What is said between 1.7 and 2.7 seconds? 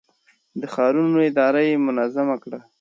منظم کړه.